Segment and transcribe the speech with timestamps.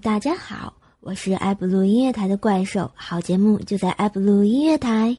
[0.00, 5.16] 大家好，我是爱布鲁音乐台的怪兽，好节目就在爱布鲁音乐台。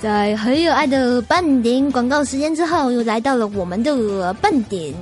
[0.00, 4.94] 在很有爱的半点广告时间之后，又来到了我们的半点。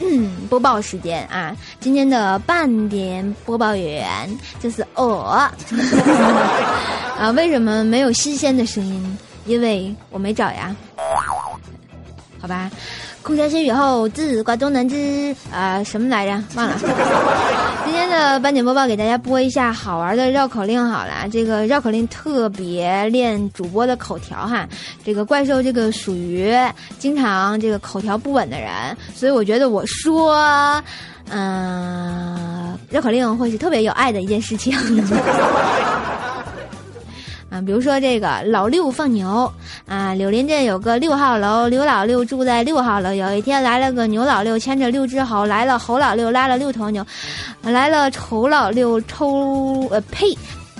[0.00, 1.56] 嗯，播报时间啊！
[1.80, 4.28] 今天的半点播报员
[4.60, 5.20] 就是我
[7.18, 7.30] 啊。
[7.34, 9.18] 为什么没有新鲜的声音？
[9.46, 10.74] 因为我没找呀。
[12.40, 12.70] 好吧。
[13.26, 16.40] 空山新雨后，自挂东南枝啊，什么来着？
[16.54, 16.76] 忘了。
[17.84, 20.88] 今天的斑点播报给大家播一下好玩的绕口令。
[20.88, 24.68] 好了，这个绕口令特别练主播的口条哈。
[25.04, 26.54] 这个怪兽这个属于
[27.00, 30.80] 经常这个口条不稳的人，所以我觉得我说，
[31.28, 34.72] 嗯，绕口令会是特别有爱的一件事情。
[37.50, 39.52] 啊，比如说这个老六放牛
[39.86, 43.12] 啊，柳林镇有个六号楼，刘老六住在六号楼。
[43.12, 47.06] 有一天来了个牛老六，牵着六只猴，来了猴老六拉了六头牛，
[47.62, 50.26] 来了丑老六抽呃呸，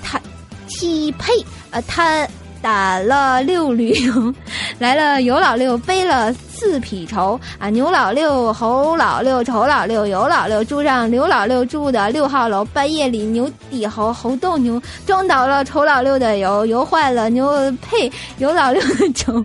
[0.02, 0.20] 他
[0.68, 1.32] 踢呸
[1.70, 2.26] 呃他。
[2.62, 3.94] 打了六驴，
[4.80, 7.68] 来了尤老六背了四匹绸啊！
[7.68, 12.64] 牛老六、猴老六、丑老六、尤老六住上刘老六住的六号楼。
[12.64, 19.44] 半夜里牛抵猴，猴斗牛，撞倒了丑老六的油，油坏了牛配有老六的愁。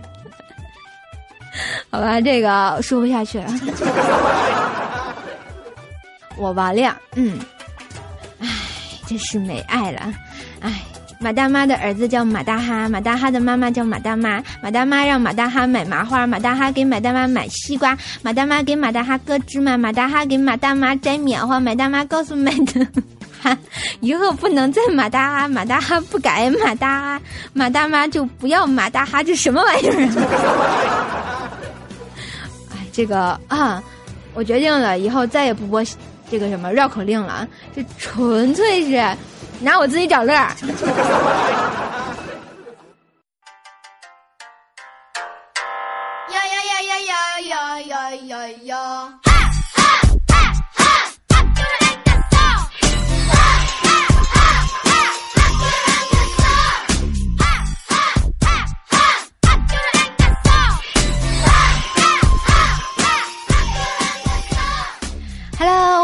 [1.90, 3.46] 好吧，这个说不下去了。
[6.38, 7.38] 我完了，嗯，
[8.40, 8.48] 唉，
[9.06, 10.00] 真是没爱了，
[10.60, 10.82] 唉。
[11.22, 14.42] 马大妈的儿子叫马大哈，马大哈的妈妈叫马大妈。
[14.60, 17.96] 马大妈让马大哈买麻花，马大哈给马大妈买西瓜。
[18.22, 21.60] 马大妈给马大哈割芝麻，马大哈给马大妈摘棉花。
[21.60, 22.84] 马大妈告诉马大
[23.40, 23.56] 哈，
[24.00, 27.20] 以后不能再马大哈，马大哈不改，马大哈，
[27.52, 31.48] 马大妈就不要马大哈，这什么玩意儿啊？
[32.74, 33.80] 哎，这个啊，
[34.34, 35.84] 我决定了，以后再也不播
[36.28, 37.46] 这个什么绕口令了，
[37.76, 39.16] 这纯粹是。
[39.62, 40.48] 拿我自己找乐儿。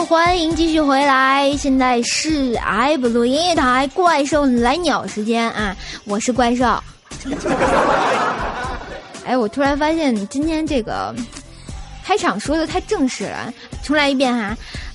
[0.09, 5.77] 欢迎继续回来，现在是爱布鲁音乐台怪兽来鸟时间啊！
[6.07, 6.65] 我是怪兽。
[9.27, 11.15] 哎，我突然发现今天这个
[12.03, 13.53] 开场说的太正式了，
[13.85, 14.45] 重来一遍哈。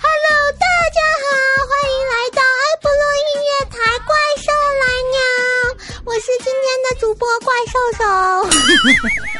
[0.02, 1.30] Hello，大家好，
[1.70, 4.50] 欢迎来到爱布鲁音乐台怪兽
[4.82, 5.22] 来鸟，
[6.06, 8.04] 我是今天的主播怪兽兽。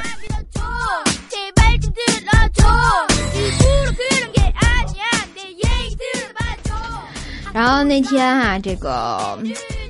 [7.54, 9.38] 然后那天哈，这个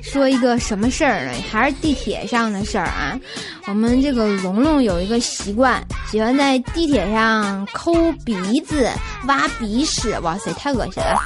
[0.02, 1.32] 说一个什么事儿呢？
[1.50, 3.18] 还是地铁上的事儿啊。
[3.66, 8.90] 我们这个龙龙有一个习惯，喜欢在地铁上抠鼻子、
[9.26, 10.18] 挖鼻屎。
[10.20, 11.18] 哇塞，太恶心了！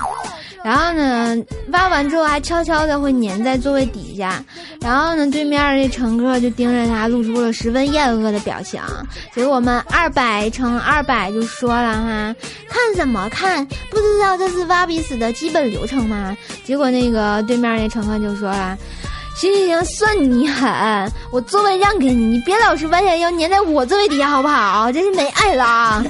[0.65, 1.37] 然后呢，
[1.73, 4.43] 挖完之后还悄悄的会粘在座位底下。
[4.81, 8.81] 然后呢，对面那乘客就盯着他，露出了十分厌恶的表情。
[9.35, 12.35] 结果我们二百乘二百就说了哈，
[12.69, 13.65] 看什么看？
[13.91, 16.37] 不知道这是挖鼻屎的基本流程吗？
[16.65, 18.77] 结果那个对面那乘客就说了。
[19.37, 20.69] 行行行，算你狠，
[21.31, 24.91] 我座位让给你，你别老是弯下腰粘在我座位底下，好不好？
[24.91, 26.05] 真是没爱了。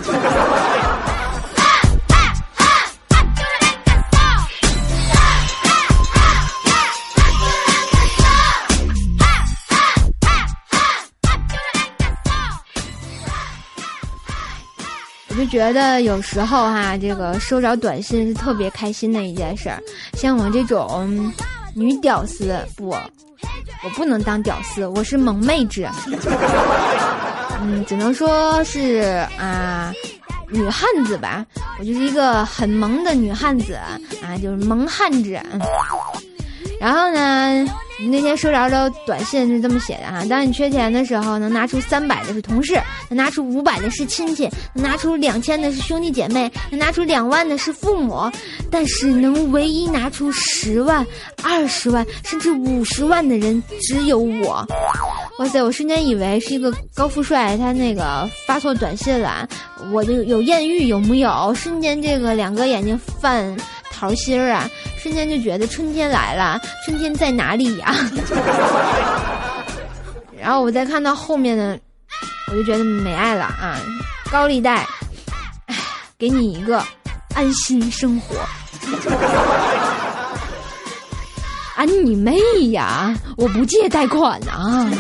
[15.39, 19.81] 就觉得有时候哈，这个收着短信是特别开心的一件事儿，
[20.15, 21.33] 像我这种。
[21.75, 25.89] 女屌丝不，我不能当屌丝，我是萌妹纸。
[27.63, 29.93] 嗯，只能说是啊，
[30.49, 31.47] 女汉子吧，
[31.79, 35.41] 我就是一个很萌的女汉子啊，就是萌汉子。
[36.81, 37.67] 然后呢？
[38.09, 48.31] 那天收着的短信是这么写的哈：当你缺钱的时候，能拿出三百的是同事，能拿出五百的是亲戚，能拿出两千的是兄弟姐妹，能拿出两万的是父母，
[48.71, 51.05] 但是能唯一拿出十万、
[51.43, 54.65] 二十万甚至五十万的人只有我。
[55.41, 55.61] 哇塞！
[55.61, 59.49] 我瞬间以为是一个高富帅，他那个发错短信了，
[59.93, 61.53] 我就有艳遇有木有？
[61.53, 63.57] 瞬间这个两个眼睛泛。
[63.99, 67.93] 桃心儿啊，瞬间就觉得春天来了，春天在哪里呀？
[70.41, 71.77] 然后我再看到后面的，
[72.53, 73.77] 我就觉得没爱了啊！
[74.31, 74.87] 高利贷，
[76.17, 76.81] 给你一个
[77.35, 78.37] 安心生活。
[81.79, 82.37] 啊你妹
[82.73, 83.15] 呀！
[83.37, 84.91] 我不借贷款呐。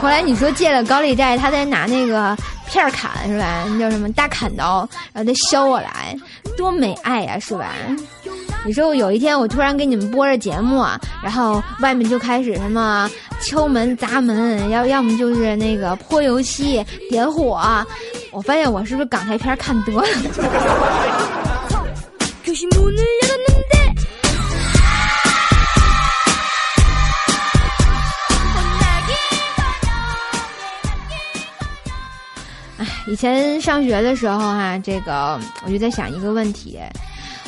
[0.00, 2.34] 后来你说借了高利贷，他再拿那个
[2.66, 3.64] 片儿砍是吧？
[3.68, 6.16] 那叫什么大砍刀，然后再削我来，
[6.56, 7.74] 多没爱呀，是吧？
[8.64, 13.06] 你说我有一天我突然给你们播着节目啊，然后外面就开始什么
[13.42, 17.60] 敲门砸门，要要么就是那个泼油漆点火，
[18.32, 20.08] 我发现我是不是港台片看多了？
[33.10, 36.78] 以前上学的时候哈，这个我就在想一个问题：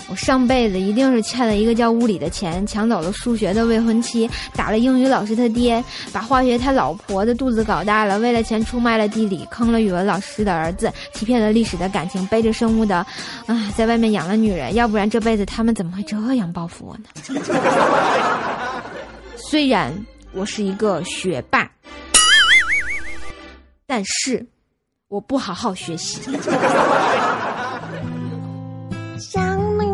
[0.08, 12.96] 我上辈子一定是欠了一个叫物理的钱，抢走了数学的未婚妻，打了英语老师他爹，把化学他老婆的肚子搞大了，为了钱出卖了地理，坑了语文老师的儿子，欺骗了历史的感情，背着生物的，
[13.46, 17.04] 啊，在外面养了女人，要不然这辈子他们怎么会这样报复我呢？
[19.36, 19.92] 虽然
[20.32, 21.70] 我是一个学霸，
[23.86, 24.46] 但是。
[25.10, 26.22] 我不好好学习。
[29.18, 29.84] 想你，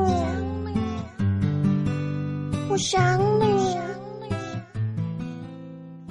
[2.69, 3.79] 我想你。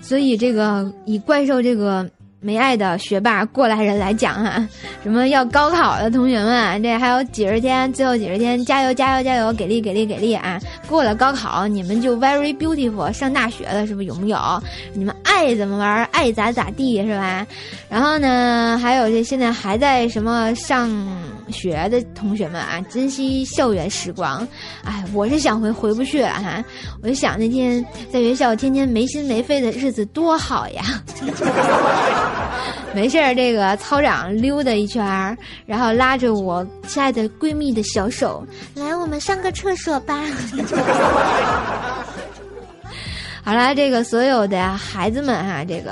[0.01, 2.09] 所以，这个以怪兽这个。
[2.45, 4.63] 没爱的学霸过来人来讲哈，
[5.01, 10.59] 什么要高考的同学们，这还有几十天，最后几十天，加油加油加油，给力给力给力啊！
[10.87, 14.37] 过了高考，你们就 very beautiful，上大学了，是不是有没有？
[14.93, 17.47] 你们爱怎么玩，爱咋咋地，是吧？
[17.89, 20.87] 然后呢，还有这现在还在什么上
[21.49, 24.47] 学的同学们啊，珍惜校园时光。
[24.83, 26.63] 哎，我是想回回不去了哈，
[27.01, 30.83] 我就想那天在学校天天没心没肺的日子多好呀。
[32.93, 40.15] 没事儿，这个操场溜达一圈儿，然后拉着我亲爱的闺蜜的小手，来，我们上个厕所吧。
[43.45, 45.91] 好了，这个所有的孩子们哈，这个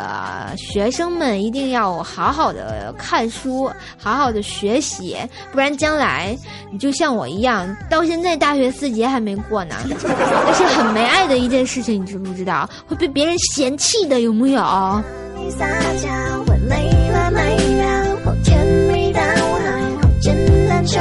[0.57, 5.15] 学生们一定要好好的看书，好好的学习，
[5.51, 6.35] 不然将来
[6.71, 12.67] 你就像我一样，到现在大学四级还没过呢， 那是很没爱的一件事情，你知不知道？
[12.88, 14.59] 会被别人嫌弃的，有木有？
[14.59, 15.67] 撒
[16.01, 16.09] 娇，
[16.47, 20.35] 会累了累了，甜蜜到海，好简
[20.67, 20.97] 单就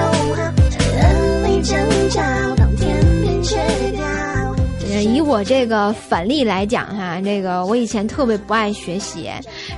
[5.03, 9.31] 以我这个反例来讲哈，这个我以前特别不爱学习，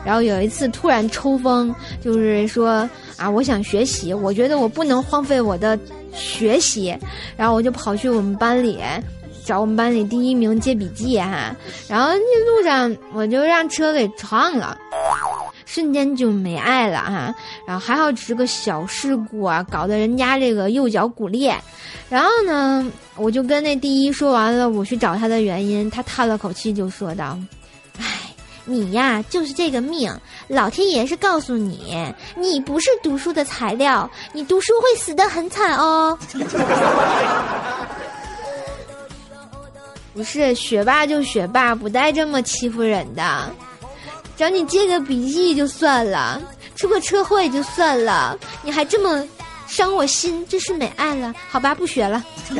[0.04, 5.78] 然后有一次突然抽风，就是说啊，我想学习，我觉得我不能荒废我的
[6.12, 6.96] 学习，
[7.36, 8.78] 然后我就跑去我们班里。
[9.46, 11.54] 找我们班里第一名借笔记哈，
[11.86, 14.78] 然后那路上我就让车给撞了，
[15.64, 17.34] 瞬间就没爱了哈。
[17.66, 21.56] 然后还好只是个小事故啊，搞得人家这个右脚骨裂。
[22.08, 27.38] 然后呢，我就跟那第一说完了，我去找他的原因，他叹了口气就说道
[27.98, 28.04] ：“哎，
[28.64, 30.12] 你呀就是这个命，
[30.48, 31.96] 老天爷是告诉你，
[32.36, 36.16] 你不是读书的材料，你读书会死得很惨哦。
[40.14, 43.50] ”不是学霸就学霸，不带这么欺负人的。
[44.36, 46.40] 找你借个笔记就算了，
[46.74, 49.24] 出个车祸也就算了，你还这么
[49.66, 51.34] 伤我心，真是没爱了。
[51.48, 52.22] 好吧，不学了。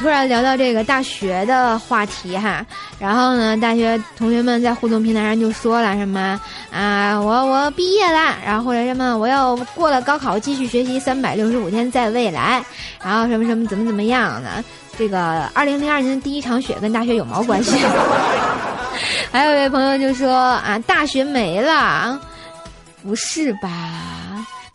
[0.00, 2.64] 突然聊到这个大学的话题哈。
[2.98, 6.40] 然后呢，大学同学们在互动平台上就说了什么
[6.72, 12.64] 啊，我我毕业了，然后或者什么我要过了高考继续学习三百六十五天在未来，
[13.04, 14.64] 然后什么什么怎么怎么样的，
[14.96, 17.76] 这个二零零二年的第一场雪跟大学有毛关系？
[19.30, 22.18] 还有一位朋友就说啊，大学没了，
[23.02, 23.68] 不是吧？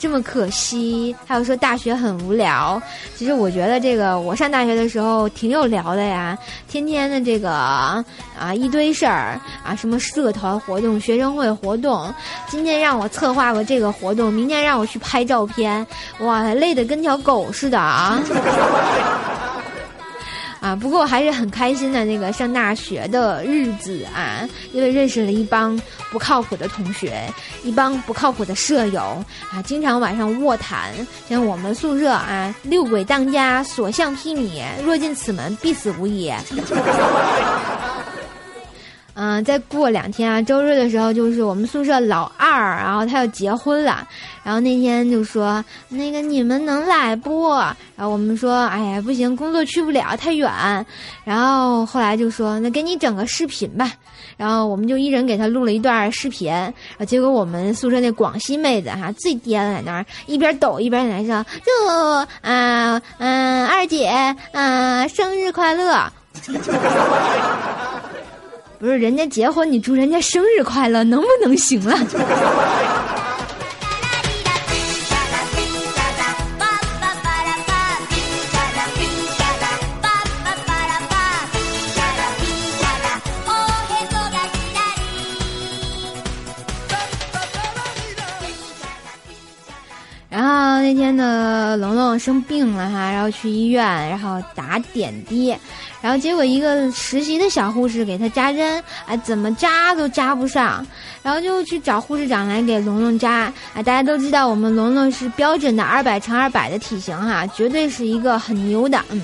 [0.05, 2.79] 这么可惜，还有说大学很无聊。
[3.15, 8.05] 其实我觉得这个我上大学的时候挺有聊的呀，天天的这个啊
[8.55, 12.13] 一堆事儿啊，什么社团活动、学生会活动，
[12.47, 15.83] 今天让我策划个这个活动，明天让我去拍照片，
[16.19, 18.21] 哇，累得跟条狗似的啊。
[20.65, 25.79] 啊，不过我还是很开心的那个上大学的日子啊，因为认识了一帮
[26.09, 27.21] 不靠谱的同学，
[27.63, 30.91] 一帮不靠谱的舍友啊，经常晚上卧谈。
[31.29, 36.33] 像我们宿舍啊，六鬼当家，所向披靡，若进此门必死无疑。
[39.17, 44.05] 嗯，再过两天啊，周日的时候就是我们宿舍老二，然后他要结婚了，
[44.43, 47.49] 然后那天就说那个你们能来不？
[47.95, 50.51] 然后我们说哎呀不行，工作去不了太远。
[51.23, 53.89] 然后后来就说那给你整个视频吧，
[54.35, 56.51] 然后我们就一人给他录了一段视频。
[56.51, 61.71] 然后结果我们宿舍那广西妹子哈最颠了，在那儿一边抖一边在那说祝
[62.41, 64.07] 啊嗯二姐
[64.51, 66.11] 啊生日快乐。
[68.85, 71.97] 不是人家结婚，你祝人家生日快乐，能不能行了？
[90.85, 95.57] 那天呢，龙龙生病了哈，然后去医院，然后打点滴。
[95.99, 100.85] 然后结果一个实习的小护士给他扎针，啊，怎么扎都扎不上，
[101.23, 103.51] 然后就去找护士长来给龙龙扎。
[103.73, 109.03] 啊，大家都知道我们龙龙是标准的二百乘二百的体型哈，绝对是一个很牛的。
[109.09, 109.19] 嗯。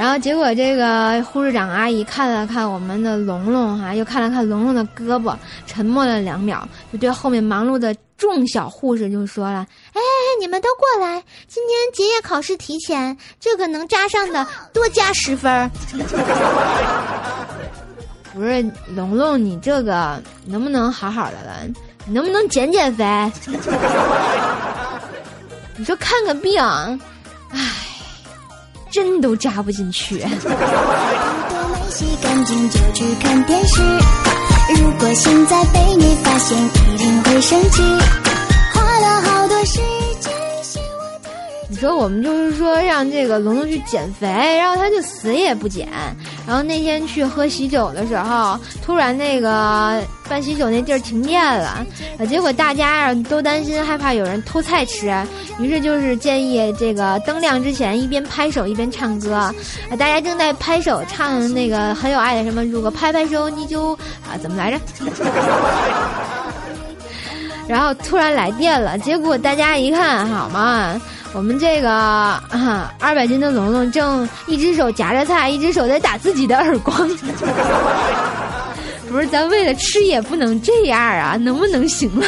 [0.00, 10.00] 然后结果这个护士长阿姨看了看我们的龙龙哈，又看了看龙龙的胳膊，沉默了两秒，就对后面忙碌的众小护士就说了：“哎，
[10.40, 15.70] 你们都过来，今天结业考试提前，这个能扎上的多加十分。”
[18.32, 18.64] 不是
[18.96, 21.56] 龙龙，你这个能不能好好的了？
[22.06, 23.04] 你能不能减减肥？
[25.76, 26.58] 你说看个病，
[27.50, 27.60] 唉。
[28.90, 30.18] 针都扎不进去。
[34.78, 36.56] 如果现在被你发现，
[36.92, 37.82] 一定会生气。
[41.70, 45.88] 你说我们就是说让这个龙龙去减肥，然后他就死也不减。
[46.44, 51.86] 然后那天去喝喜酒的时候，突然那个办喜酒那地儿停电了，
[52.28, 55.14] 结果大家都担心害怕有人偷菜吃，
[55.60, 59.54] 于是就是建议这个灯亮之前一边拍手一边唱歌，
[59.90, 63.92] 大家正在拍手唱那个很有爱的什么，如果拍拍手你就
[64.28, 64.80] 啊怎么来着？
[67.68, 71.00] 然后突然来电了，结果大家一看，好嘛。
[71.32, 76.96] 我们这个啊， 二百斤的龙龙正一只手夹着菜，一只手在打自己的耳光。
[79.08, 82.26] 不是，咱为了吃也不能这样啊，能不能行了？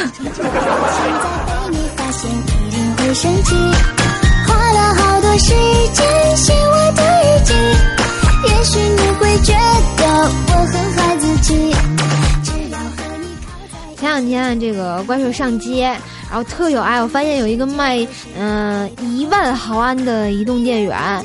[13.97, 15.95] 前两天这个怪兽上街。
[16.29, 21.23] 然后特有爱，我发现有一个卖嗯一万毫安的移动电源，啊，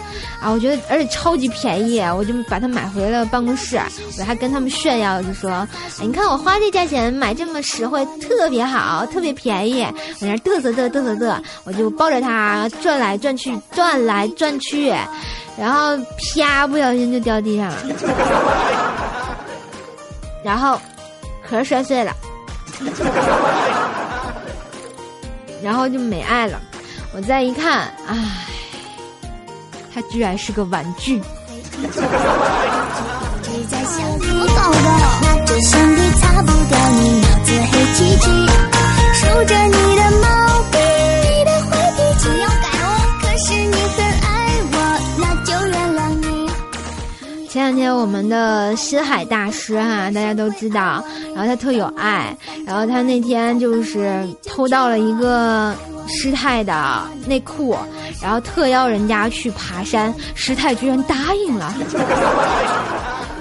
[0.52, 3.80] 我觉得而且超级便宜，我就把它买回了办公室，
[4.18, 5.66] 我还跟他们炫耀，就说，
[6.00, 9.82] 你看我花这价钱买这么实惠，特别好，特别便宜，
[10.20, 14.94] 我在那嘚瑟嘚嘚瑟嘚，我就抱着它转来转去，转来转去，
[15.58, 15.96] 然后
[16.36, 17.76] 啪，不小心就掉地上了，
[20.44, 20.78] 然后
[21.48, 22.12] 壳摔碎了。
[25.62, 26.60] 然后就没爱了，
[27.12, 28.16] 我再一看，唉，
[29.92, 31.20] 他居然是个玩具。
[39.14, 40.47] 数着你的梦
[47.58, 52.32] 前两天我们的新海大师哈，大家都知道，然后他特有爱，
[52.64, 55.74] 然后他那天就是偷到了一个
[56.06, 57.76] 师太的内裤，
[58.22, 61.74] 然后特邀人家去爬山，师太居然答应了，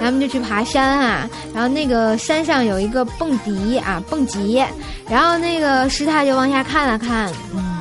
[0.00, 4.60] 后我们就去爬山啊，然后那个山上有一个蹦迪啊，蹦极，
[5.08, 7.80] 然后那个师太就往下看了看，嗯，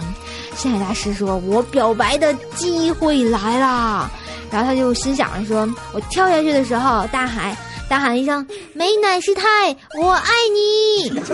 [0.56, 4.08] 新海大师说：“我表白的机会来了。”
[4.52, 7.56] 然后他就心想着说：“我跳下去的时候，大喊
[7.90, 11.20] 大喊一声‘美乃师太，我爱你’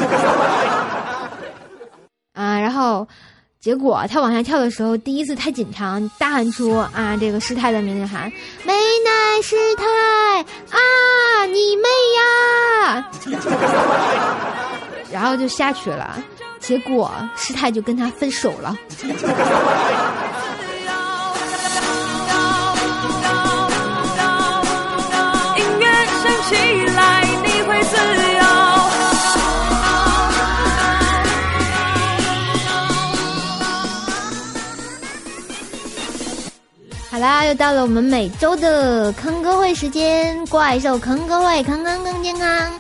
[2.33, 2.59] 啊！
[2.59, 3.07] 然后
[3.59, 8.31] 结果他往下跳的时候，第一次太紧张，大喊出啊这个师太的名字，喊
[8.65, 9.85] ‘美乃师太
[10.75, 11.83] 啊，你妹
[12.17, 13.07] 呀！’
[15.11, 16.17] 然后就下去了，
[16.59, 18.75] 结果师太就跟他分手了。”
[37.13, 42.71] 好啦，又到了我们每周的坑哥会时间，怪兽坑哥会，坑坑更健康。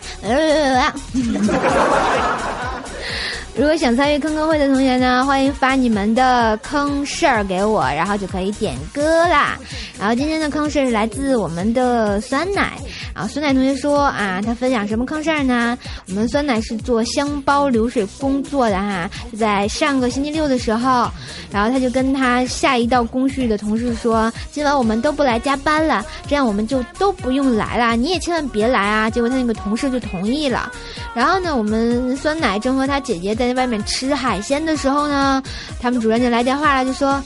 [3.55, 9.59] 如果想参与坑坑会的同学呢，欢迎发你们的坑事儿给我，然后就可以点歌啦。
[9.99, 12.73] 然后今天的坑事儿是来自我们的酸奶，
[13.13, 15.77] 啊，酸奶同学说啊，他分享什么坑事儿呢？
[16.07, 21.07] 我们酸奶是做箱包流水工作的哈，就在上个星期六的时候，
[21.51, 29.11] 然后他就跟他下一道工序的同事说，今晚我们都不来加班了，这样我们就都不用来了，你也千万别来啊。
[29.11, 30.71] 结果他那个同事就同意了。
[31.13, 35.41] 然后呢，我们酸奶正和他姐姐在在外面吃海鲜的时候呢，
[35.81, 37.21] 他们主任就来电话了，就说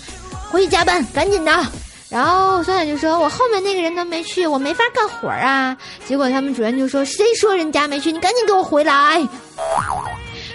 [0.50, 1.66] 回去加班，赶紧的。
[2.10, 5.76] 然后酸奶就说：“我后面那个人都没去，我没法干活啊。”
[6.08, 8.14] 结果他们主任就说：“谁说人家没去？
[8.14, 9.22] 你赶紧给我回来。”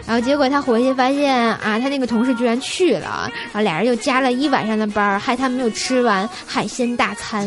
[0.06, 7.46] 然后结果他回去发现啊，他那个同事居然去了，然后俩人又加了一晚上的班，害他没有吃完海鲜大餐，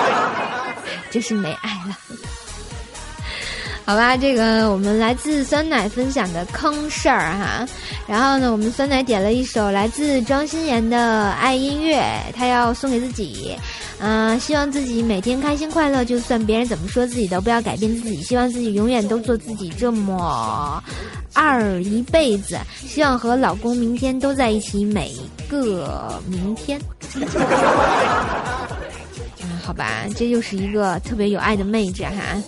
[1.10, 1.94] 真是没爱了。
[3.90, 7.66] 好吧，这个我们来自酸奶分享的坑事儿哈，
[8.06, 12.00] 然后呢，我们酸奶点了一首来自庄心妍的爱音乐，
[12.32, 13.56] 他要送给自己，
[13.98, 20.80] 嗯，希望自己每天开心快乐，就算别人怎么说自己都不要改变自己，希望自己永远都做自己这么
[21.34, 22.56] 二一辈子，
[22.86, 25.12] 希望和老公明天都在一起每
[25.48, 26.80] 个明天。
[29.42, 32.40] 嗯，好吧，这又是一个特别有爱的妹子哈。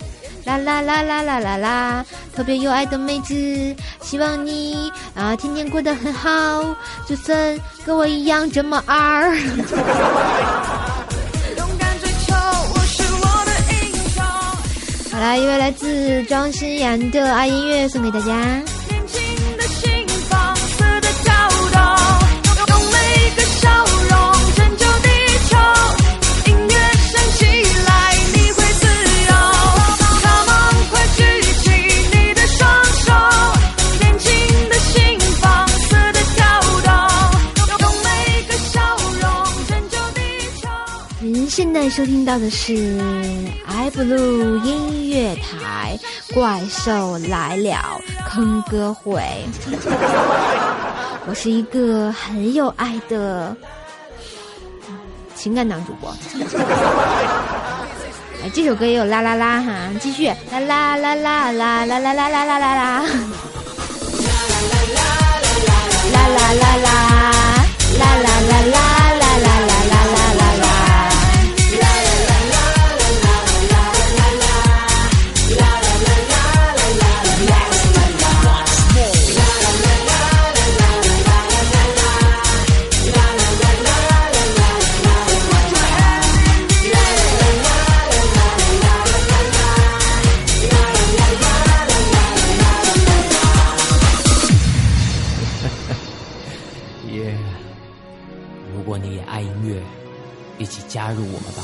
[0.45, 2.05] 啦啦啦啦啦啦啦！
[2.35, 3.33] 特别有爱的妹子，
[4.01, 6.29] 希望你啊天天过得很好，
[7.07, 9.35] 就算跟我一样这么二。
[15.11, 18.33] 好啦，一位来自庄心妍的爱音乐送给大家。
[41.49, 42.73] 现在收听到的是
[43.67, 45.97] iBlue 音乐台，
[46.33, 49.21] 怪兽来了，坑歌会。
[51.27, 53.55] 我是一个很有爱的
[55.35, 56.13] 情感党主播。
[58.43, 63.03] 哎，这首歌也有啦啦啦哈，继续啦啦啦啦啦啦啦啦啦啦啦啦啦啦啦，
[66.13, 66.91] 啦啦啦啦，
[67.99, 68.92] 啦啦啦啦。
[100.87, 101.63] 加入我们吧！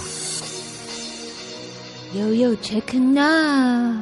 [2.13, 3.95] 悠悠 check now。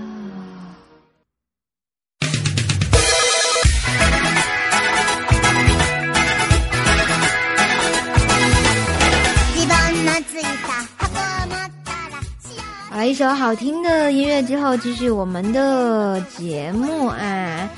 [12.89, 17.70] 好了，一首好听的音乐之后，继续我们的节目啊！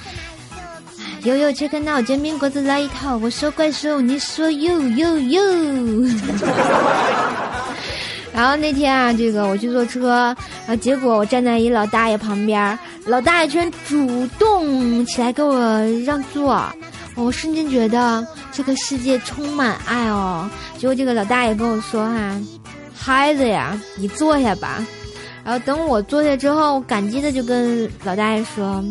[1.24, 5.42] 悠悠 check now，煎饼果子来一套，我说怪兽，你说呦呦呦。
[8.34, 10.34] 然后那天啊，这个我去坐车，
[10.66, 15.60] 然后结果我站在一老大爷旁边，老大爷居然主动起来给我
[16.06, 16.64] 让座，
[17.16, 20.50] 我瞬间觉得这个世界充满爱哦。
[20.78, 22.32] 结果这个老大爷跟我说：“哈，
[22.96, 24.86] 孩子呀，你坐下吧。”
[25.44, 28.82] 然后等我坐下之后，感激的就跟老大爷说：“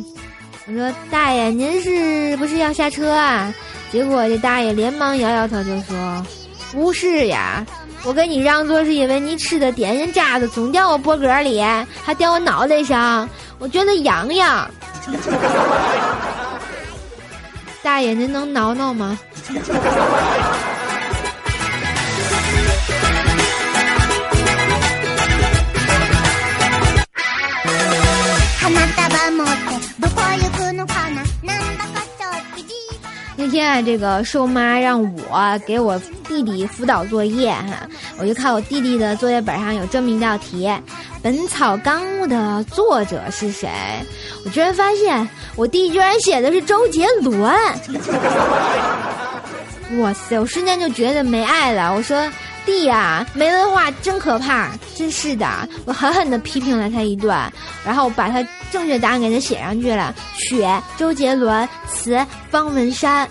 [0.71, 3.53] 我说大爷，您是不是要下车啊？”
[3.91, 6.27] 结果这大爷连忙摇摇头就说
[6.71, 7.65] ：“不是呀。”
[8.05, 11.61] 我给你让座是因为你吃的点心渣子总掉我脖梗里，
[12.05, 13.29] 还掉我脑袋上，
[13.59, 14.71] 我觉得痒痒。
[17.83, 19.19] 大爷，您能挠挠吗？
[33.37, 37.89] 那天啊，这个瘦妈让我给我弟弟辅导作业哈，
[38.19, 40.67] 我就看我弟弟的作业本上有这么一道题，
[41.23, 43.71] 《本草纲目》的作者是谁？
[44.45, 47.55] 我居然发现我弟居然写的是周杰伦！
[50.03, 51.95] 哇塞，我瞬间就觉得没爱了。
[51.95, 52.29] 我说
[52.69, 54.69] 弟呀，没文化真可怕！
[54.95, 55.49] 真是的，
[55.87, 57.35] 我狠狠的批评了他一顿，
[57.83, 60.15] 然后把他正确答案给他写上去了。
[60.37, 60.63] 曲
[60.99, 63.27] 周杰伦，词方文山。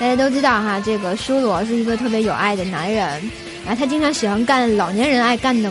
[0.00, 3.30] 大家都知道哈，这个修罗是一个特别有爱的男人，
[3.66, 5.70] 然后他经常喜欢干老年人爱干的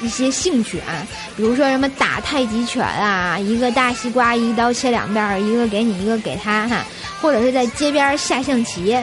[0.00, 1.06] 一些兴趣啊，
[1.36, 6.84] 比如说什么打太极拳啊，一个大西瓜一刀切两半，一个给你，一个给他哈，
[7.20, 8.96] 或者是在街边下象棋。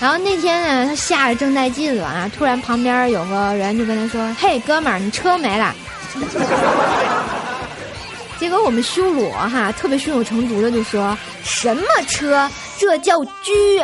[0.00, 5.74] 然后那天呢，他下的正带劲了啊，突然旁边有个人就跟他说：“嘿，哥们儿，你车没了。”
[8.40, 12.50] 结果我们修罗哈特别胸有成竹的就说：“什么车？
[12.76, 13.30] 这叫车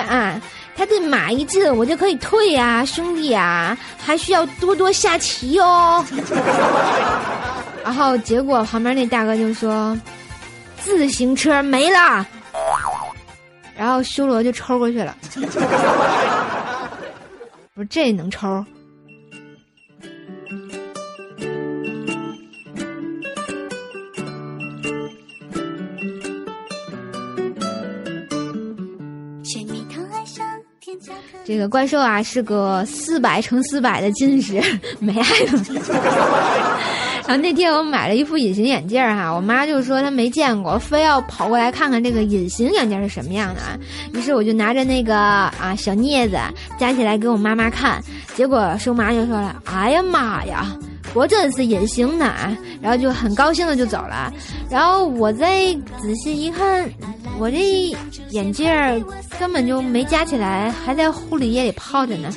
[0.01, 0.41] 啊！
[0.79, 6.05] 他这马一进，我就可以退呀，兄弟啊，还需要多多下棋哦。
[7.83, 9.99] ”然后结果旁边那大哥就说
[10.79, 12.25] ：“自行车没了。”
[13.77, 15.17] 然后修罗就抽过去了。
[17.75, 18.65] 我说这能抽？
[31.49, 34.61] 这个怪兽啊是个四百乘四百的近视，
[35.01, 35.65] 没爱了。
[37.27, 43.79] 然后那天我买了一副隐形眼镜儿哈，我妈就说她没见过，非要跑过来看看这个隐形眼镜是什么样的啊。
[44.13, 46.37] 于是我就拿着那个啊小镊子
[46.79, 47.99] 夹起来给我妈妈看，
[48.35, 50.67] 结果收妈就说了：“哎呀妈呀！”
[51.15, 52.27] 果真是隐形的，
[52.83, 54.31] 然后就很高兴的就走了。
[54.71, 56.87] 然后我再仔细一看，
[57.39, 57.97] 我这
[58.31, 59.01] 眼镜儿
[59.39, 62.29] 根本就没夹起来，还在护理液里泡着呢。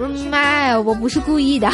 [0.00, 1.70] 我说妈呀，我不是故意的。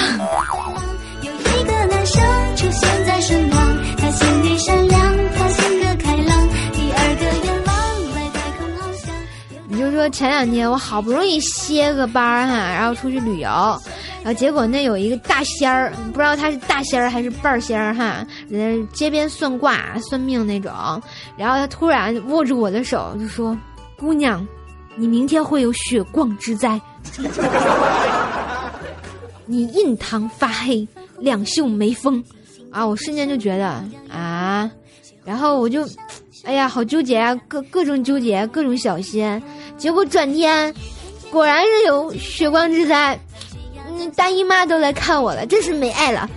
[9.67, 13.83] 你就说前两天我好不容易歇个班哈，然后出去旅游。
[14.25, 20.73] 然后结果那有一个大仙儿，不知道他是大仙儿还是半仙儿哈，在街边算卦算命那种。
[21.37, 23.55] 然后他突然握住我的手，就说
[23.99, 24.45] ：“姑娘，
[24.97, 26.81] 你明天会有血光之灾，
[29.45, 32.25] 你印堂发黑，两袖没风。”
[32.73, 32.85] 啊！
[32.85, 34.69] 我瞬间就觉得啊，
[35.23, 35.87] 然后我就，
[36.45, 39.41] 哎呀，好纠结啊，各各种纠结，各种小心。
[39.77, 40.75] 结果转天，
[41.31, 43.17] 果然是有血光之灾。
[44.13, 46.29] 大姨妈都来看我了，真是没爱了。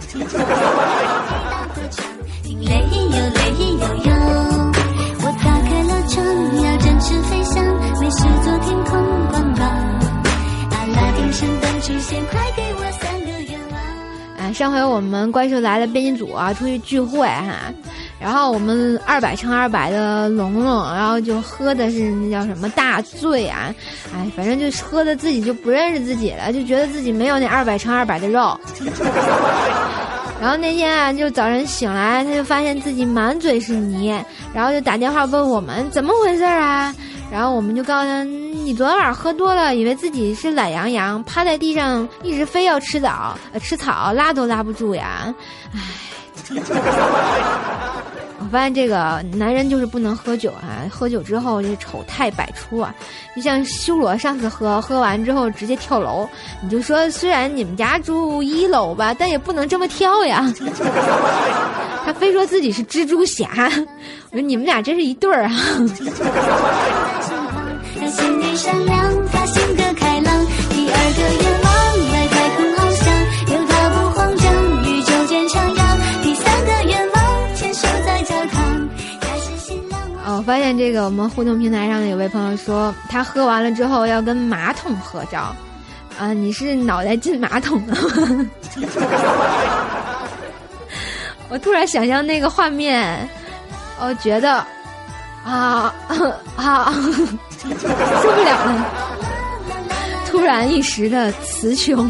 [14.39, 17.73] 啊，上回我们怪兽来了编辑组啊，出去聚会哈。
[18.19, 23.73] 然后我们二百乘二百的龙龙，然后就喝的是那叫什么大醉啊，
[24.13, 28.59] 哎，反正就喝的自己就不认识自己了，就觉得自己没有那二百乘二百的肉。
[30.41, 34.13] 然后那天啊，就早晨醒来，他就发现自己满嘴是泥，
[34.53, 36.93] 然后就打电话问我们怎么回事啊？
[37.31, 45.33] 然后我们就告诉他，你昨天晚上喝多了，以为自己是懒羊羊，趴在地上一直非要吃枣，呃，吃草，拉都拉不住呀，
[45.73, 45.79] 唉。
[48.39, 50.85] 我发现这个男人就是不能喝酒啊！
[50.89, 52.93] 喝酒之后这丑态百出啊！
[53.35, 56.29] 就像修罗上次喝，喝完之后直接跳楼。
[56.61, 60.53] 你就说，虽然你们家住一楼吧，但也不能这么跳呀。
[62.05, 63.49] 他非说自己是蜘蛛侠，
[64.31, 65.51] 我说你们俩真是一对儿啊！
[80.47, 85.53] 发现这个我们互动平台上的有位朋友说，他喝完了之后要跟马桶合照，
[86.17, 88.49] 啊，你是脑袋进马桶了吗？
[91.49, 93.27] 我突然想象那个画面，
[93.99, 94.65] 我觉得
[95.43, 95.93] 啊
[96.55, 96.93] 啊
[97.61, 98.85] 受不了了，
[100.25, 102.09] 突然一时的词穷。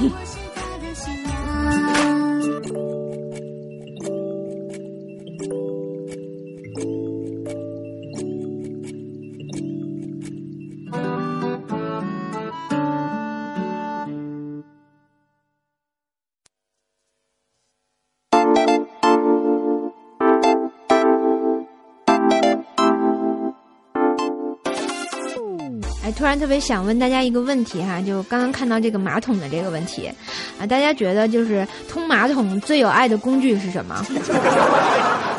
[26.27, 30.11] 突然特别想问大家一个问题哈，就刚刚看到这个马桶的这个问题，
[30.59, 33.95] 啊，大家觉得就是通马桶最有爱的工具是什么？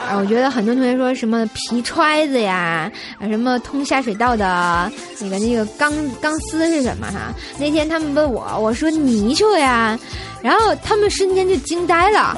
[0.09, 7.35] 啊，我觉得很多同学说什么皮揣子呀，啊，什么通下水道的那个那个钢钢丝是什么哈？
[7.59, 9.99] 那天他们问我，我说泥鳅呀，
[10.41, 12.35] 然后他们瞬间就惊呆了。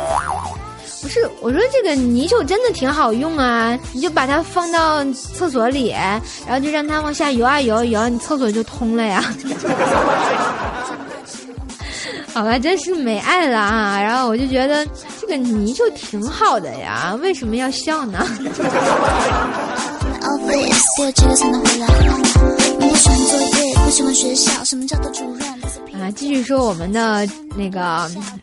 [1.03, 3.79] 不是，我说这个泥鳅真的挺好用啊！
[3.93, 5.89] 你就把它放到厕所里，
[6.47, 9.25] 然后就让它往下游啊游游，你厕所就通了呀。
[12.33, 14.01] 好吧，真是没爱了啊！
[14.01, 14.87] 然后我就觉得
[15.21, 18.19] 这个泥鳅挺好的呀，为什么要笑呢？
[25.95, 27.81] 啊，继续说我们的那个，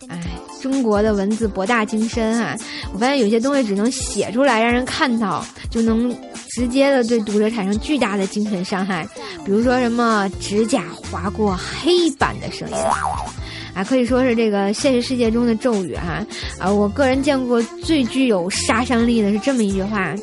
[0.09, 0.16] 哎。
[0.61, 2.55] 中国的文字博大精深啊！
[2.93, 6.15] 我发现有些东西只能写出来让人看到，就能
[6.49, 9.07] 直接的对读者产生巨大的精神伤害。
[9.45, 12.75] 比如说什么指甲划过黑板的声音，
[13.73, 16.25] 啊，可以说是这个现实世界中的咒语哈。
[16.59, 20.13] 啊，我个人见过最具有杀伤力的是这么一句话，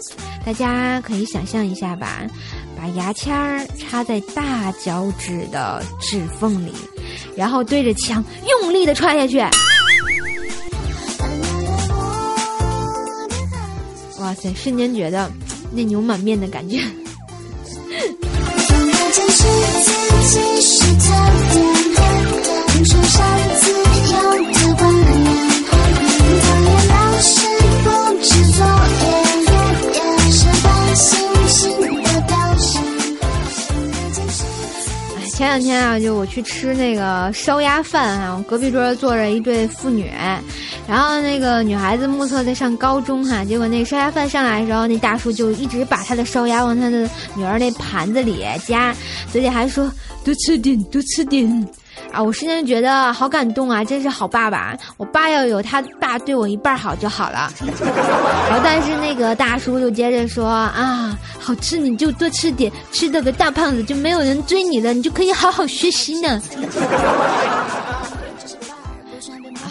[0.44, 2.22] 大家可以想象一下吧，
[2.76, 6.72] 把牙签儿插在大脚趾的指缝里，
[7.36, 8.22] 然后对着墙
[8.62, 9.40] 用力的踹下去。
[14.24, 14.50] 哇塞！
[14.54, 15.30] 瞬间觉得
[15.70, 16.78] 内牛满面的感觉。
[35.34, 40.10] 前两天啊，就我去吃那个烧鸭饭啊，我隔壁桌坐着一对父女，
[40.86, 48.94] 然后那个女孩子目测在上高中哈，结果那烧鸭饭上来的时候，那大叔就一直把他的烧鸭往他的女儿那盘子里夹，
[49.32, 49.90] 嘴里还说
[50.24, 51.68] 多吃点，多吃点。
[52.12, 53.84] 啊，我瞬间觉得好感动啊！
[53.84, 57.52] 真是好爸爸，我爸要有他爸对我一半好就好了。
[57.60, 66.40] 然后，但是那个大叔就接着说啊，好吃你就多吃点，吃的个大胖子就没有人追你了，你就可以好好学习呢。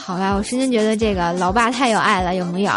[0.06, 2.72] 好吧，我瞬间觉得这个老爸太有爱了，有没有？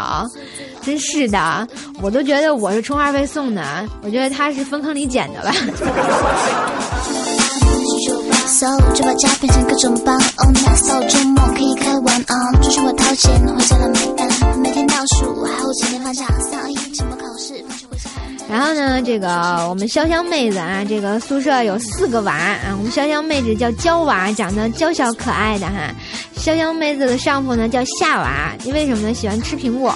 [0.81, 1.67] 真是的，
[2.01, 5.53] 我都觉得我是充话费送的，我觉得他是粪坑里捡的吧。
[8.47, 18.09] 搜就把家变成各种棒，Oh nice，周末可以开玩啊，出去我掏钱，回家了买单，每天倒数，还有几天放假，三二一，期末考试，放学回家。
[18.49, 19.29] 然后呢，这个
[19.69, 25.93] 我们潇湘妹子啊，这个宿舍有四个娃啊，我们潇湘妹子叫娇娃，长得娇小可爱的哈。
[26.47, 29.13] 潇湘妹子的上铺呢叫夏娃，因为什么呢？
[29.13, 29.93] 喜欢吃苹果。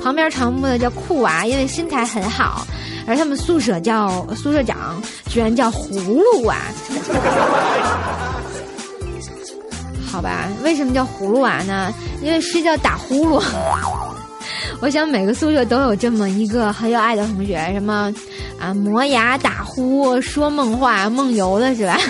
[0.00, 2.64] 旁边长铺呢叫酷娃，因为身材很好。
[3.04, 6.54] 而他们宿舍叫宿舍长，居然叫葫芦娃。
[10.06, 11.92] 好吧，为什么叫葫芦娃呢？
[12.22, 13.42] 因为睡觉打呼噜。
[14.80, 18.14] 我想每个宿舍都有这么一个很有爱的同学，什么
[18.60, 21.98] 啊磨牙、打呼、说梦话、梦游的是吧？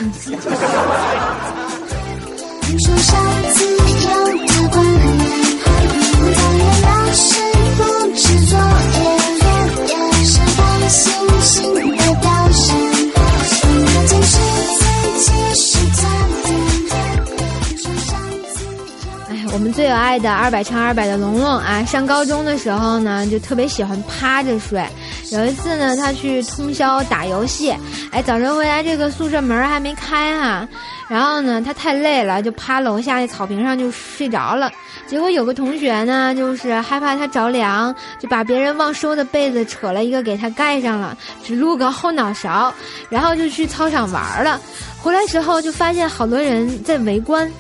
[19.31, 24.85] 哎我们最有爱的二百乘二百的龙龙啊，上高中的时候呢，就特别喜欢趴着睡。
[25.31, 27.75] 有一次呢，他去通宵打游戏，
[28.11, 30.67] 哎，早晨回来这个宿舍门还没开哈，
[31.09, 34.71] 然后呢，他太累了，就趴楼下那草坪上就睡着了。
[35.07, 42.73] 结果有个同学呢，就是害怕他着凉，就把别人忘收的被子扯了一个给他盖上了，只露个后脑勺，
[43.09, 44.61] 然后就去操场玩了。
[45.01, 47.51] 回来时候就发现好多人在围观，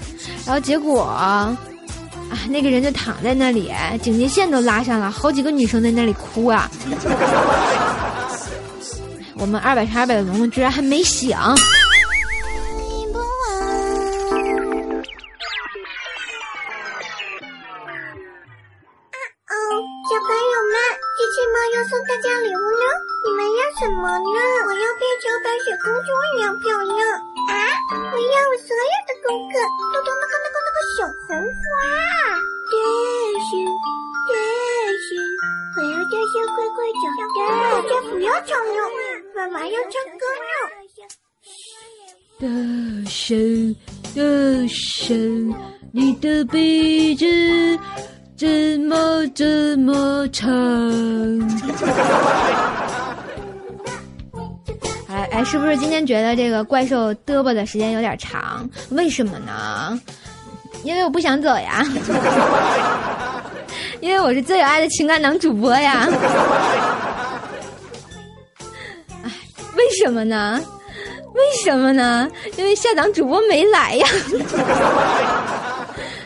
[0.45, 1.03] 然后结果。
[2.31, 6.71] 啊，那个人就躺在那里，警戒线都拉上了，好几个女生在那里哭啊。
[9.41, 11.35] 我们二百乘二百的龙龙居然还没醒。
[21.75, 22.85] 要送大家礼物呢，
[23.25, 24.39] 你们要什么呢？
[24.67, 27.53] 我要变成白雪公主一样漂亮啊！
[27.93, 29.55] 我要我所有的功课
[29.93, 31.61] 都读那个那个那个小红花。
[35.77, 38.81] 我要叫小乖乖叫，大家不要吵闹，
[39.35, 40.51] 妈妈要唱歌了。
[42.41, 42.45] 大
[43.09, 43.77] 声，
[44.15, 44.19] 大
[44.69, 45.55] 声，
[45.93, 47.25] 你的鼻子
[48.39, 48.47] 怎
[48.83, 50.49] 么这么长？
[55.11, 58.71] 哎哎，是不是今天觉得这个怪兽嘚啵的时间有点长？
[58.91, 60.01] 为什么呢？
[60.85, 61.85] 因为我不想走呀，
[64.01, 66.07] 因为我是最有爱的情感党主播呀。
[69.25, 69.33] 哎，
[69.75, 70.61] 为什么呢？
[71.35, 72.31] 为什么呢？
[72.57, 74.07] 因为下档主播没来呀。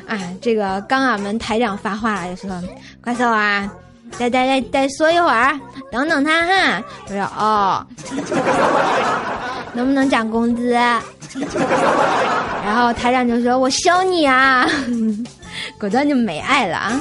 [0.06, 2.62] 啊，这个刚俺们台长发话了，就说
[3.02, 3.70] ：“怪兽啊，
[4.18, 5.58] 再再再再说一会儿，
[5.90, 7.86] 等等他哈。”我说：“哦，
[9.74, 10.70] 能不能涨工资？”
[12.64, 14.66] 然后台长就说：“我削你啊！”
[15.78, 17.00] 果断就没爱了啊。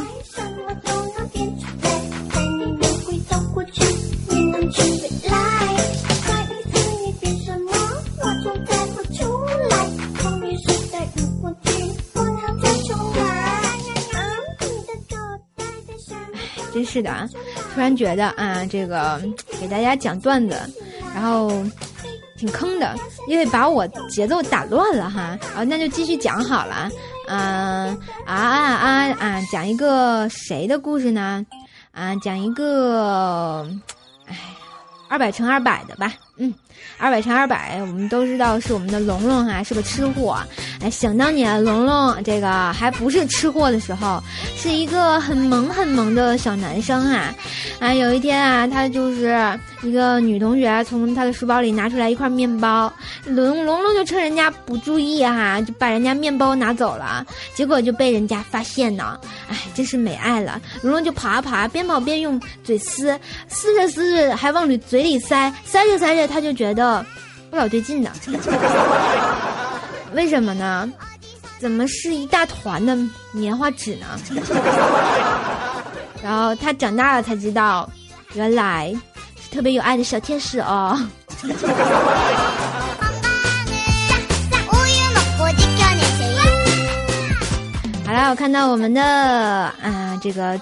[16.91, 17.25] 是的啊！
[17.73, 19.21] 突然觉得啊，这个
[19.61, 20.59] 给大家讲段子，
[21.15, 21.49] 然后
[22.37, 22.93] 挺坑的，
[23.29, 25.37] 因为把我节奏打乱了哈。
[25.55, 26.91] 啊，那就继续讲好了。
[27.29, 29.41] 啊啊啊啊！
[29.49, 31.45] 讲一个谁的故事呢？
[31.93, 33.65] 啊，讲一个，
[34.25, 34.35] 哎，
[35.07, 36.11] 二百乘二百的吧。
[37.01, 40.37] 二百乘二百，我们都知道是我们的龙龙哈，是个吃货。
[40.81, 44.23] 哎，想当年龙龙这个还不是吃货的时候，
[44.55, 47.33] 是一个很萌很萌的小男生啊。
[47.79, 49.35] 啊，有一天啊，他就是
[49.83, 52.91] 一个女同学从她的书包里拿出来一块面包，
[53.25, 59.19] 龙龙龙就趁人家不注意哈，就把人家面包拿走了，结果就被人家发现呢。
[59.49, 60.61] 哎，真是没爱了。
[60.81, 67.05] 龙龙就跑啊跑，边跑边用嘴撕，撕着撕着还往里嘴里塞，塞着塞着他就觉得。
[67.49, 68.09] 不老对劲的，
[70.13, 70.89] 为什么呢？
[71.59, 72.97] 怎么是一大团的
[73.33, 74.05] 棉花纸呢？
[76.23, 77.89] 然后他长大了才知道，
[78.35, 78.95] 原来
[79.51, 80.97] 特别有爱的小天使哦。
[88.05, 90.59] 好了，我看到我们的啊这个。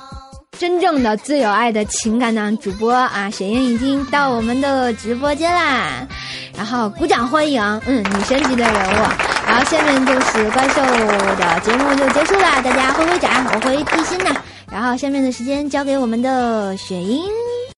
[0.57, 6.05] 真正的最有爱的情感党主播啊，雪英已经到我们的直播间啦，
[6.53, 9.07] 然后鼓掌欢迎，嗯，女神级的人物。
[9.47, 14.35] 然后下面就是怪兽的节目就结束了，大家挥挥掌，我会贴心的。
[14.69, 17.23] 然后下面的时间交给我们的雪英。